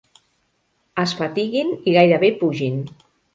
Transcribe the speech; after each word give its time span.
Es 1.03 1.13
fatiguin 1.19 1.69
i 1.77 1.95
gairebé 1.99 2.33
pugin. 2.41 2.81